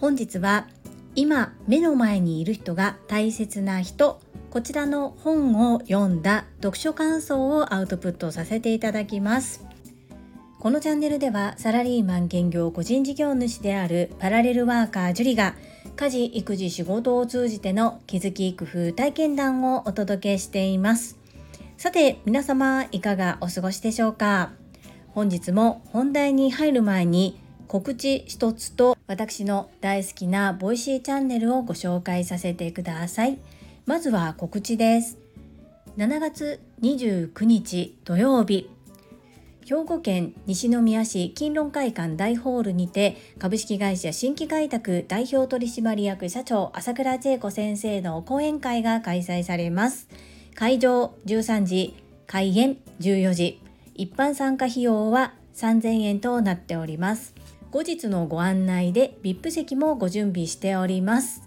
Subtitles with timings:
[0.00, 0.66] 本日は
[1.14, 4.20] 今目の前にいる人が大切な人
[4.50, 9.66] こちらの本を読んだ読書感想をアウトプットさせていただきます。
[10.58, 15.54] このチャンネルではサラリーマン兼業個人事業主であるパラレルワーカージュリが
[15.94, 21.18] 家事育児仕事を通じての気づき工夫体験談をお届けしています。
[21.76, 24.52] さて皆様いかがお過ごしでしょうか？
[25.16, 33.38] 本日も本題に入る前に告知一つと私の大好きな Voicy チャンネルをご紹介させてください。
[33.86, 35.16] まずは告知です。
[35.96, 38.68] 7月29日土曜日
[39.64, 50.08] 兵庫県西宮市勤労会館大ホールにて株式会社新規開拓代表取締役社長朝倉千恵子先生の講演会が開催されます。
[50.54, 51.94] 会場13時
[52.26, 53.65] 開演14時。
[53.96, 57.34] 一般参加費用は3000円となっております。
[57.70, 61.46] 後日のご案内で VIP 席もご準備しております。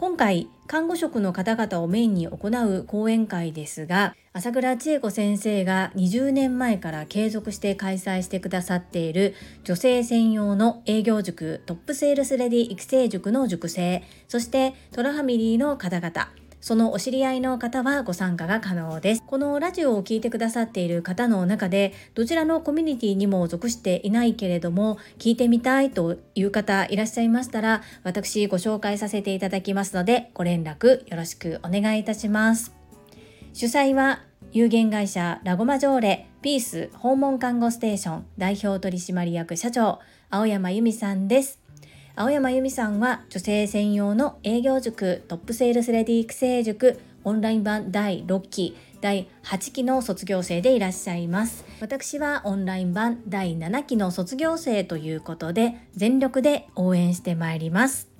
[0.00, 16.30] 今回看護職の方々をメインに行う講演会ですが朝倉千恵子先生が20年前から継続して開催してくださっている女性専用の営業塾トップセールスレディ育成塾の塾生そしてトラファミリーの方々
[16.60, 19.22] そのお知り合いの方はご参加が可能です。
[19.26, 32.74] このラジオを聴いてくださっている方の中で、どちらのコミュニティにも属していないけれども、聞いてみたいという方いらっしゃいましたら、私ご紹介させていただきますので、ご連絡よろしくお願いいたします。
[33.52, 34.20] 主催は
[34.52, 41.59] 有限会社ラゴマジョーレピース訪問看護ステーション代表取締役社長青山由美さんです。
[42.20, 51.64] 青山由美さんは女性専用の営業塾トップセールスレディ育成塾オンライン版第6期第8期の卒業生でいらっしゃいます。
[51.80, 58.10] 私はオンライン版第7期の卒業生ということで全力で応援してまいります。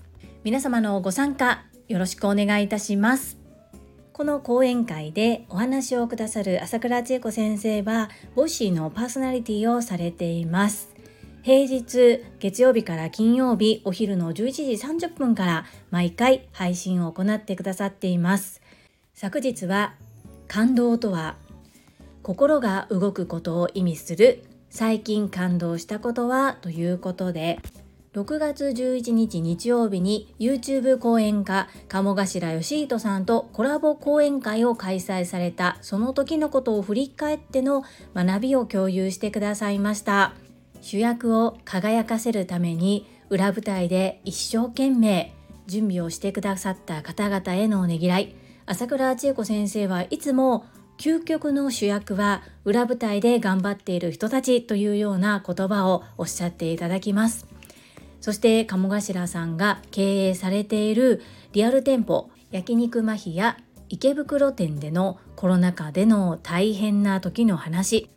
[0.44, 3.36] 皆様のご参加よろしくお願いいたします。
[4.14, 10.89] この講演会でお話をくださる朝倉千恵子先生はボッシーのパーソナリティをされています。
[11.42, 14.62] 平日月曜日から金曜日お昼の11時
[15.06, 18.60] 30分から毎回配信を行ってくださっています。
[19.14, 19.94] 昨日は
[20.48, 21.36] 感動とは
[22.22, 27.58] 心が動くことを意味する最近感動したことはということで
[28.12, 37.84] 6月11日日曜日に YouTube 講演家鴨頭義人さんとコラボ講演会を開催されたその時のことを振り返っての
[38.14, 40.34] 学びを共有してくださいました。
[40.80, 45.34] 主役を輝かせるために裏舞台で一生懸命
[45.66, 48.34] 準備をしてくださった方々へのねぎらい。
[48.66, 50.64] 朝倉千恵子先生はいつも
[50.98, 57.46] 究極の主役は裏舞台で頑張っている人たちというような言葉をおっしゃっていただきます。
[58.20, 63.56] そして鴨頭さんが経営されているリアル店舗焼肉マヒや
[63.88, 68.10] 池袋店でのコロナ禍での大変な時の話。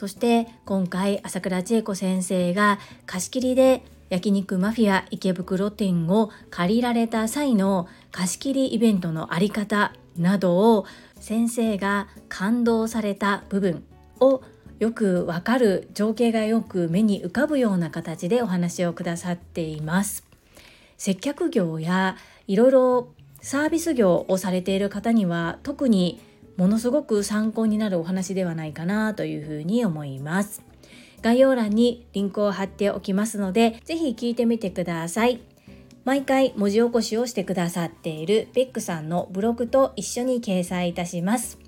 [0.00, 13.84] そして今回朝倉千恵子先生が貸し切りで焼肉マフィア池袋店を借りられた際の貸し切りイベントのあり方などを先生が感動された部分
[14.20, 14.40] を
[14.78, 20.24] よくわかる情景がよく目に浮かぶような形でお話をくださっています。
[20.96, 22.16] 接客業や
[22.46, 23.08] いろいろ
[23.42, 26.22] サービス業をされている方には特に
[26.60, 30.62] ものすごく参考になるお話ではないかなというふうに思います。
[31.22, 35.40] 概要欄にリンクを貼っておきますので、ぜひ聞いてみてください。
[36.04, 41.58] 毎回文字起こしをしてくださっているベックさんのブログと一緒に掲載いたします。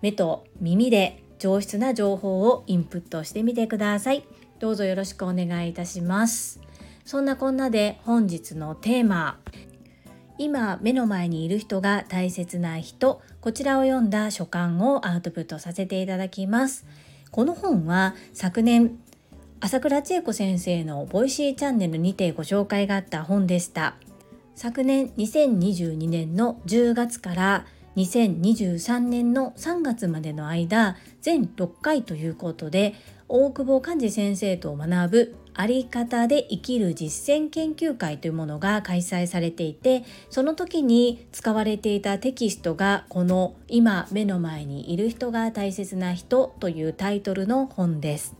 [0.00, 4.24] 目と耳で上質な情報をインプットしてみてください。
[4.60, 6.62] どうぞよろしくお願いいたします。
[7.04, 9.40] そんなこんなで本日のテーマ、
[10.38, 13.20] 今目の前にいる人が大切な人。
[13.40, 16.86] こちらを読んだ所感をアウトプットさせていただきます。
[17.32, 18.98] この本は昨年
[19.60, 23.96] 朝倉千恵子先生の Voicy チャンネルにてご紹介があった本でした。
[24.54, 27.66] 昨年2022年の10月から
[27.96, 32.94] 2023年の3月までの間全6回ということで
[33.26, 48.36] 大久保寛治先生と学ぶあり方で生きる実践研究会というものが開催されていてその時に使われていたテキストがこの「今目の前にいる人が大切な人」というタイトルの本です。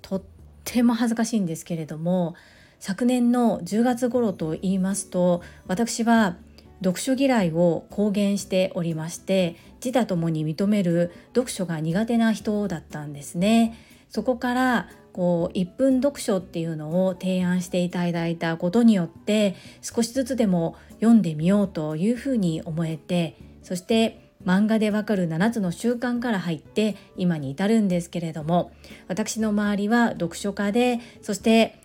[0.00, 0.22] とっ
[0.64, 2.34] ても恥ずかしいんですけれども
[2.78, 6.36] 昨年の10月頃と言いますと私は
[6.82, 13.76] 読書嫌いを公言しておりまして自他ともに認める読書が苦手な人だったんですね。
[14.08, 28.72] そこからこう1分読書っていうのを提案していただいたことによって少しずつでも読んでみようというふうに思えてそして漫画でわかる7つの習慣から入って今に至るんですけれども
[29.08, 31.78] 私の周りは読書家でそして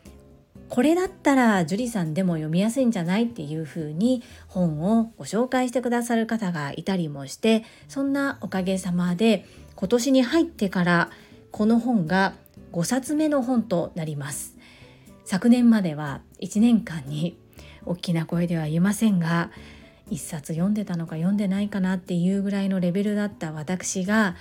[0.69, 9.45] これだったら樹里さんでも読みやすいんじゃないっていうふうに本をご紹介してくださる方がいたりもしてそんなおかげさまで
[9.75, 11.09] 今年に入ってから
[11.51, 12.33] この本が
[12.75, 14.57] 5冊目の本となります。
[15.23, 17.39] 昨年までは1年間に
[17.85, 19.49] 大きな声では言えませんが
[20.11, 24.35] 1冊読んでたのか読んでないかなっていうぐらいのレベルだった私が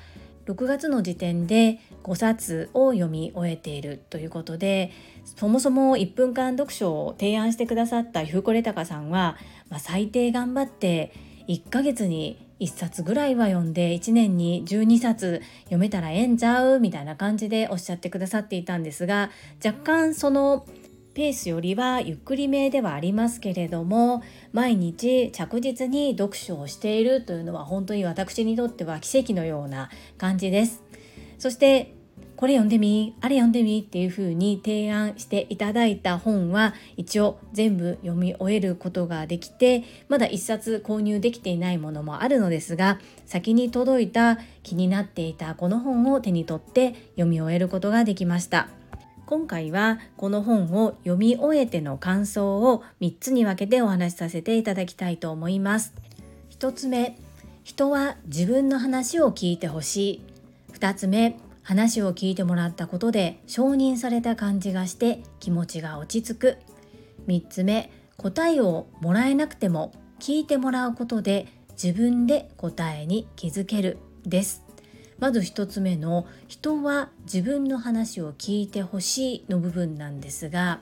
[0.47, 4.91] 6月の時点で5冊を読み終えているということで
[5.25, 9.39] そもそも1分間読書を提案してくださったフーコレタカさんは、
[9.71, 11.15] まあ、最低頑張って
[11.49, 19.31] 1ヶ月に1冊ぐらいは読んで1年に12冊読めたらええんちゃうみたいな感じでおっしゃってくださっていたんですが
[19.65, 20.67] 若干その
[21.15, 24.23] ペースよりはゆっくりめではありますけれども
[24.53, 30.83] 毎日着実に読書をしているというのは本当に私にとっては奇跡のような感じです。
[31.39, 31.94] そして
[32.37, 48.69] これ読んでみあれ読んでみっていう風に提案していただいた本は一応全部読み終えることができてまだ1冊購入できていないものもあるのですが先に届いた気になっていたこの本を手に取って読み終えることができました。
[49.27, 55.95] 今回はこの本を読み終えての感想を3つに分けてお話しさせていただきたいと思います。
[56.59, 57.19] 1つ目、
[57.63, 60.23] 人は自分の話を聞いてほしい。
[60.75, 66.59] 2つ目、話を聞いてもらったことで承認された感じがして気持ちが落ち着く。
[67.27, 74.63] 3つ目、答えをもらえなくても聞いてもらうことで自分で答えに気づけるです。
[75.19, 80.81] まず1つ目の「人は自分の話を聞いてほしい」の部分なんですが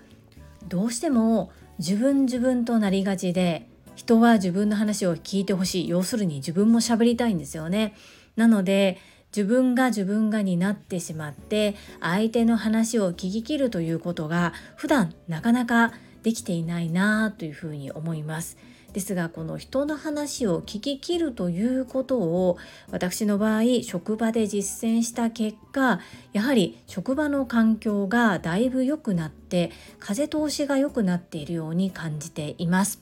[0.69, 7.95] どうしても自分自分となりがちで人は自分の話を聞いてほしい要するに自分も喋りたいんですよね。
[8.37, 8.99] なので
[9.35, 15.93] 自分が自分がになってしまって相手の話を聞き切るということが普段なかなか
[16.23, 18.57] できていないなというふうに思います。
[18.93, 22.59] ですがこの人の話を聞き切るということを
[22.91, 26.01] 私の場合職場で実践した結果
[26.35, 33.01] やはり職場の環境がだいぶ良くなって風通しが良くなっているように感じています。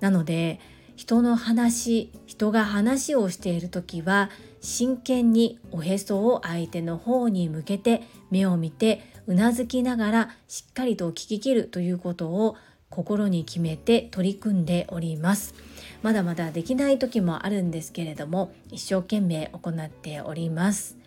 [0.00, 0.60] なので
[0.94, 4.30] 人の話人が話をしている時は
[4.68, 12.54] 真剣におへそを相手の方に向けて目を見てうなずきながらしっかりと聞き切るということを
[12.90, 15.54] 心に決めて取り組んでおります。
[16.02, 20.98] まだまだできない時もあるんですけれども一生懸命行っております。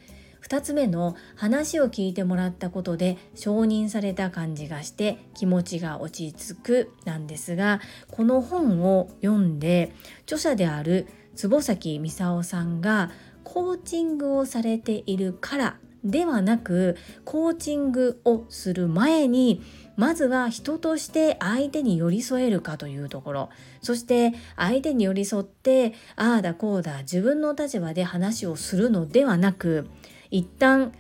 [0.42, 7.80] 2つ目の話を聞いてもらったことで承認された感じがして気持ちが落ち着くなんですが
[8.10, 9.94] この本を読んで
[10.24, 13.12] 著者である坪崎功さんが
[13.52, 15.76] コーチングをされているから
[16.06, 16.96] ではなく
[17.26, 19.62] コーチングをする前に
[19.98, 23.50] まずは人として相手に寄り添えるかというところ。
[23.82, 29.90] そして相手に寄り添ってああだこうだ自分の立場で話をするのではなく
[30.30, 30.94] 一旦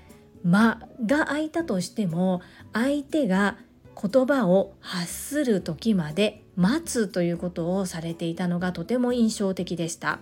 [0.43, 2.41] 間が空いたとしても
[2.73, 3.55] 相手が
[3.95, 10.19] 言葉を発する時まで待つということをされていたのがとても印象的でした。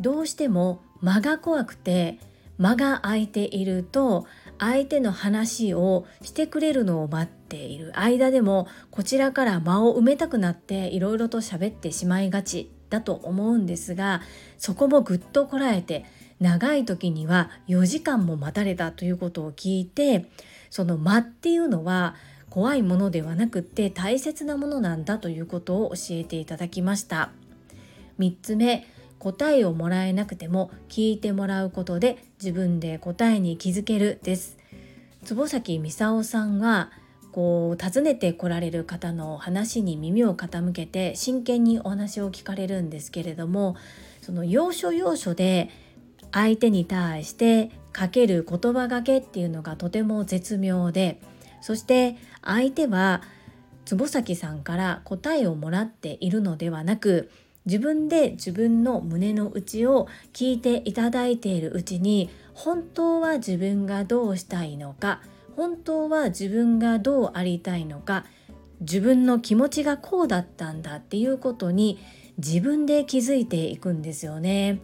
[0.00, 2.18] どうしても間が怖くて
[2.58, 4.26] 間が空いていると
[4.58, 14.22] 相手の話をしてくれるのを待っている間でもこちらから間を埋めたくなっていろいろと喋ってしまいがちだと思うんですが
[14.58, 16.04] そこもぐっとこらえて
[16.40, 20.26] 長い時には4時間も待たれたということを聞いて
[20.70, 22.14] その間っていうのは
[22.50, 27.30] 怖いものではなくって大切なものなんだということを教えていただきました。
[28.18, 28.86] 3つ目
[29.22, 34.58] 答えをもらえなくても聞いてもらうことで自分で答えに気づけるです。
[35.24, 36.90] 坪崎功さんは
[37.30, 43.76] こう訪ねてこられる方の話に耳を傾けて真剣にお話を聞かれるんですけれども
[44.22, 45.70] その要所要所で
[46.32, 51.20] 相手に対してかける言葉がけっていうのがとても絶妙で
[51.60, 53.22] そして相手は
[53.84, 57.30] 坪崎さんから答えをもらっているのではなく
[57.64, 65.20] 自分で自分の胸の内を聞いていただいているうちに本当は自分がどうしたいのか
[65.56, 68.24] 本当は自分がどうありたいのか
[68.80, 71.98] 自分の気持ちがこうだったんだっていうことに
[72.38, 74.80] 自分で気づいていくんですよね。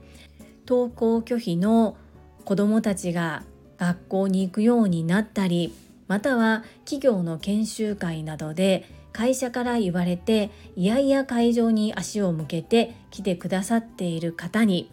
[0.68, 1.97] 登校拒否の
[2.44, 3.42] 子どもたちが
[3.78, 5.73] 学校に行くようになったり
[6.08, 14.90] または企業の研修会などで会社から言われていやいや会場に足を向けて来てくださっている方に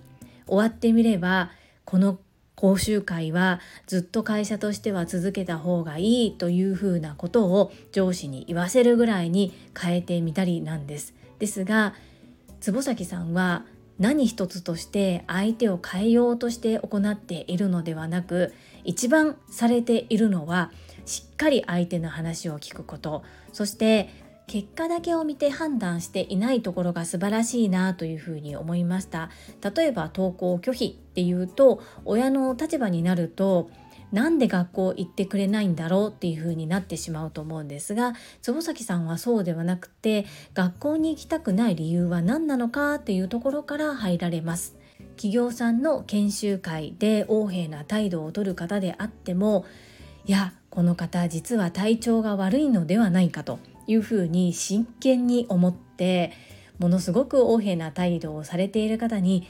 [0.47, 1.51] 終わってみれば
[1.85, 2.19] この
[2.55, 11.13] 講習会はずっと会社としては続けた方がいいというふうなことを上司に言わせるぐらいに変えてみたりなんです。
[11.39, 11.93] ですが
[12.61, 13.65] 坪崎さんは
[13.99, 18.53] 何一つとして相手を変えようとして行っているのではなく
[18.83, 20.71] 一番されているのは
[21.05, 23.23] しっかり相手の話を聞くこと。
[23.53, 24.09] そして
[24.47, 29.29] 結果だけを見て判断していないところが素晴らしいなというふうに思いました。
[29.75, 33.69] 例えば登校拒否っていうと親の立場になると
[34.11, 44.75] なんで学校行ってくれないんだろうっていう風になってしまうと思うんですが坪崎さんはそうではなくて学校に行きたくない理由は何なのかっていうところから入られます。
[45.17, 49.65] 企業さんの研修会で横柄な態度をとる方であっても
[50.25, 56.33] いやこの方実は体調が悪いのではないかというふうに真剣に思って
[56.79, 59.47] ものすごく横柄な態度をされている方に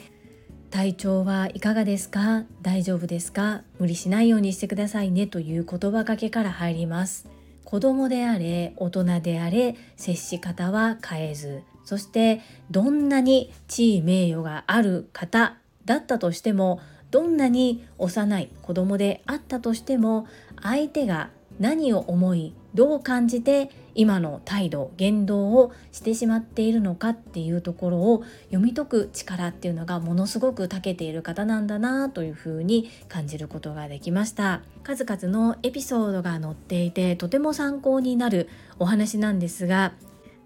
[0.69, 2.43] 体調はいかがですか？
[2.61, 3.63] 大丈夫ですか？
[3.79, 7.27] 無理しないようにしてくださいねという言葉かけから入ります。
[7.63, 16.79] 子供であれ大人であれ接し方は変えずそしてどんなに地位名誉がある方だったとしても
[17.09, 20.27] どんなに幼い子供であったとしても
[20.61, 34.61] 相手が何を思いどう感じて今の態度言動をしてしまっているのかっていうところを読み解く力っていうのがものすごく長けている方なんだなというふうに感じることができました。
[34.83, 39.93] 数々のエピソードが載っていてとても参考になるお話なんですが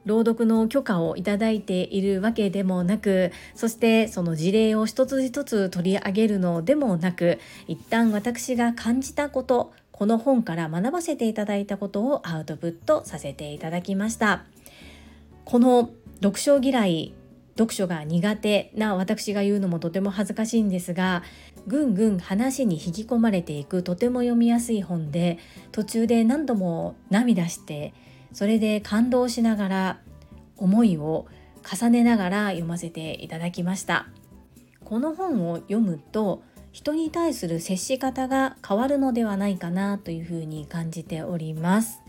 [0.06, 14.46] 朗読の許可をいただいているわけでもなくそしてその事例を一つ一つ取り上げるのでもなく一旦私が感じたことこの本から学ばせていただいたことをアウトプットさせていただきました。
[15.44, 15.90] この
[16.22, 17.14] 読書嫌い
[17.58, 21.24] 読書が苦手な私が言うのもとても恥ずかしいんですが
[21.68, 25.38] ぐんぐん話に引き込まれていくとても読みやすい本で
[25.74, 27.94] 途中で何度も涙して
[28.32, 30.00] それで感動しながら
[30.56, 31.28] 思いを
[31.70, 34.08] 重ねながら読ませていただきました。
[34.86, 36.42] この本を読むと
[36.80, 42.02] 人に対する接し方が変わるのではないかなというふうに感じております。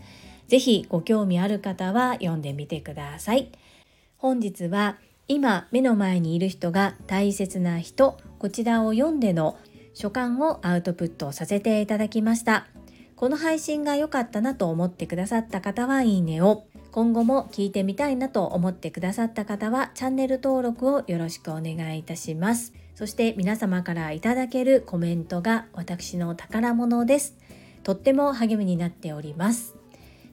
[0.47, 3.51] ぜひご興味ある方は読んでみてください。
[4.15, 4.95] 本日は
[5.27, 9.57] 今目の前にいる人が大切な人こちらを読んでの
[9.93, 12.65] 書簡をアウトプットさせていただきました。
[13.17, 22.71] この配信が良かったなと思ってくださった方はいいねを今後も聞いてみたいなと思ってくださった方はチャンネル登録をよろしくお願いいたします。
[22.95, 27.37] そして皆様からいただけるコメントが私の宝物です。
[27.83, 29.75] とっても励みになっております。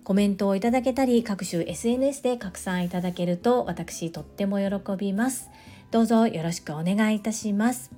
[0.04, 5.50] コメントをいただけたり各種 SNS で拡散いただけると私とっても喜びます。
[5.90, 7.90] どうぞよろしくお願いいたします。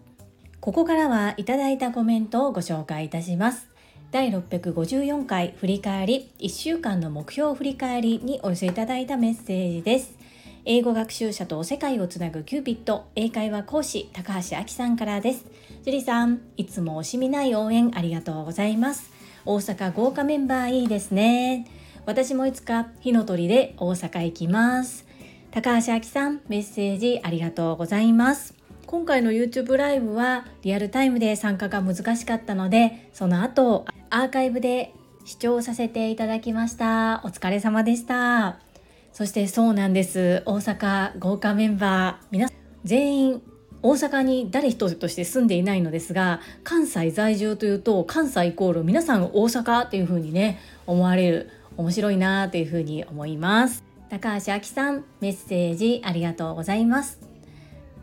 [0.61, 3.69] ここからはいただいたコメントをご紹介いたします。
[4.11, 10.20] 第654回振り返り1週間の目標振り返りにお寄せいただいたメッセージです。
[10.65, 15.47] 英語学習者と世界をつなぐキューピット英会話講師高橋明さんからです。
[15.85, 19.11] 樹里さんいつも惜しみない応援ありがとうございます。
[19.45, 21.67] 大阪豪華メンバーいいですね。
[22.07, 25.07] 私もいつか火の鳥で大阪行きます。
[25.51, 28.55] 高橋明さんメッセージありがとうございます。
[28.87, 34.93] 今回の YouTube ライブはリアルタイムで参加が難しかったのでその後アーカイブで
[35.25, 37.21] 視聴させていただきました。
[37.25, 38.70] お疲れ様でした。
[39.13, 40.43] そしてそうなんです。
[40.47, 42.49] 大阪豪華メンバー皆
[42.85, 43.43] 全員
[43.83, 53.85] 大阪に誰一人として住んでいないのですが関西在住というと関西イコール皆さん大阪っていう風にね思われる面白いなという風に思います。
[54.11, 57.21] 高橋明さんメッセージありがとうございます。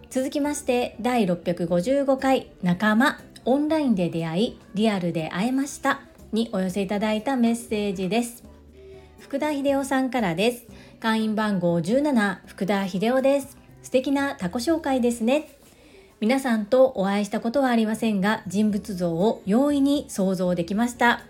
[0.10, 8.44] 続きまして第655回仲間オンラインで出会いリアルで会えましたにお寄せいただいたメッセージです。
[9.20, 10.66] 福田秀夫さんからです。
[11.00, 13.56] 会員番号17福田秀夫です。
[13.84, 15.48] 素敵なタコ紹介ですね。
[16.20, 21.22] 皆さんとお会いしたことはありませんが人物像を容易に想像できました。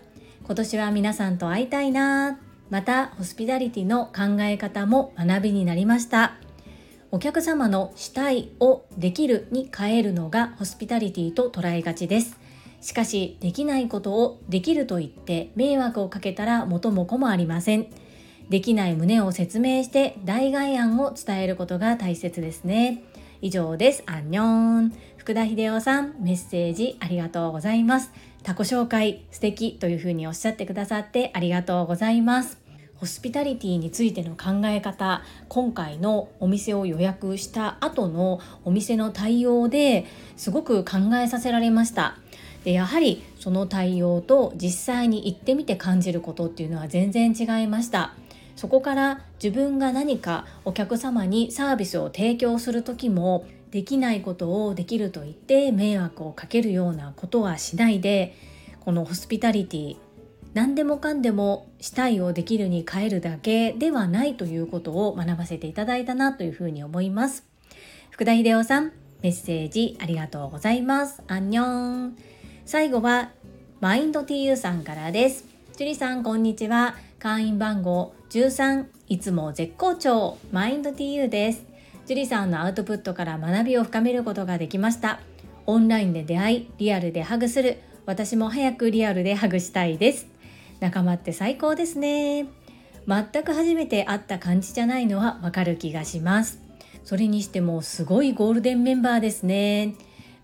[0.46, 2.40] 今年は皆さんと会いたいな。
[2.70, 6.36] またホスピタリティの考え方も学びになりました。
[7.10, 12.38] お客様のしたいをできるに変えるのがホスピタリティと捉えがちです。
[12.80, 17.88] しかしできないことをできると言って迷惑をかけたら元も子もありません。
[18.48, 23.02] できない旨を説明して代替案を伝えることが大切ですね。
[23.40, 24.02] 以上です。
[24.06, 24.92] アンニョン。
[25.16, 28.10] 福田秀夫さん、メッセージありがとうございます。
[28.42, 32.58] 他己紹介素敵というふうにおっしゃってくださってありがとうございます
[32.96, 42.16] ホスピタリティについての考え方今回のお店を予約した後のお店の対応ですごく考えさせられました
[42.64, 48.14] でやはりその対応と実際に行ってみて感じることっていうのは全然違いました
[48.58, 58.34] そこから自分が何かお客様にサービスを提供する時もできないことをできると言って迷惑をかけるようなことはしないで
[58.80, 59.96] このホスピタリティ
[60.54, 67.46] 何でもかんでもしたいをできるに変えるだけではないということを学ばせていただいたなというふうに思います。
[68.10, 71.22] 福田秀夫さんメッセージありがとうございます。
[71.28, 72.16] アンニョン。
[72.64, 73.30] 最後は
[73.78, 75.44] マインド TU さんからです。
[75.76, 76.96] 樹里さんこんにちは。
[77.20, 81.64] 会員番号13いつも絶好調マインド TU です。
[82.06, 85.18] 樹里さんのアウトプットから学びを深めることができました。
[85.66, 87.78] オンラインで出会いリアルでハグする。
[88.06, 90.28] 私も早くリアルでハグしたいです。
[90.78, 92.46] 仲間って最高ですね。
[93.08, 96.60] 全く初めて会った感じじゃないのはわかる気がします。
[97.02, 99.96] それにしてもすごいゴールデンメンバーですね。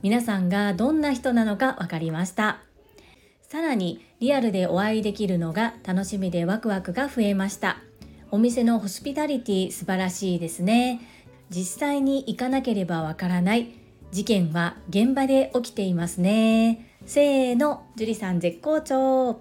[0.02, 2.58] 皆さんがどんな人なのか分かりました。
[3.54, 7.76] さらにリアルでお会いできるのが楽しみでワクワクが増えました。
[8.32, 11.00] お店のホスピタリティ素晴らしいですね。
[11.50, 13.68] 実際に行かなければわからない。
[14.10, 16.98] 事件は現場で起きていますね。
[17.06, 19.40] せーの樹里さん絶好調。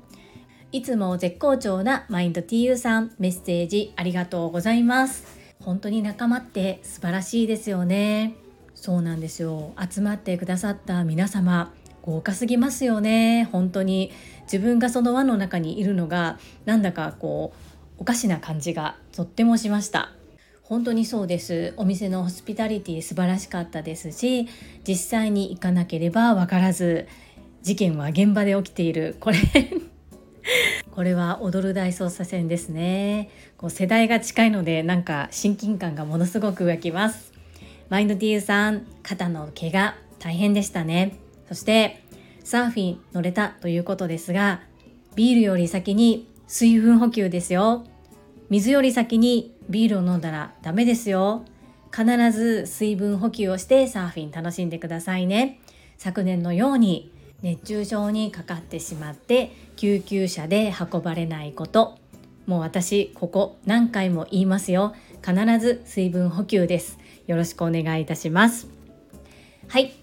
[0.72, 3.16] いつも絶好調なマインド TU さん。
[3.18, 5.26] メッセージありがとうございます。
[5.60, 8.36] 本当に仲間って素晴らしいですよね。
[8.76, 9.74] そうなんですよ。
[9.92, 11.74] 集まってくださった皆様。
[12.04, 13.50] 豪華すぎますよね。
[13.52, 14.12] 本当に。
[14.44, 17.54] 自分がその輪の中にいるのがなんだかこ
[17.98, 20.12] うおかしな感じがとってもしました。
[20.64, 21.74] 本当にそうです。
[21.78, 24.48] お店のホスピタリティ素晴らしかったですし
[24.88, 27.08] 実際に行かなければ分からず
[27.62, 29.16] 事件は現場で起きている。
[29.20, 29.38] これ
[30.92, 33.30] これは踊る大捜査線ですね。
[33.58, 37.32] こう世代が近いのでなんか親近感がものすごく湧きます。
[37.90, 41.23] マインド D さん肩の怪我大変でしたね。
[41.48, 42.04] そして
[42.44, 44.62] サーフィン乗れたということですが
[45.16, 47.86] ビールより先に水分補給ですよ。
[48.50, 51.46] 水より先にビールを飲んだらダメですよ。
[51.96, 55.60] 必ず水分補給をしてサーフィン楽しんでくださいね。
[55.98, 61.98] 昨年のように熱中症にかかってしまって救急車で運ばれないこと。
[62.46, 64.94] もう私ここ何回も言いますよ。
[65.26, 66.98] 必ず水分補給です。
[67.28, 68.68] よろしくお願いいたします。
[69.68, 70.03] はい。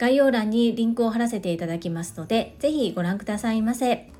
[0.00, 4.10] 概要欄にリンクを貼らせていただきますので、ぜひご覧くださいませ。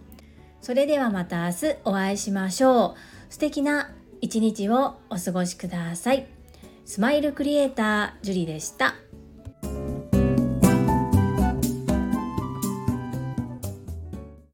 [0.61, 3.33] それではまた明日お会いしましょう。
[3.33, 3.91] 素敵な
[4.21, 6.27] 一日をお過ごしください。
[6.85, 8.95] スマイルクリエイター、ジュリでした。